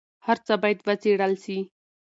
[0.25, 1.57] هر څه باید وڅېړل سي.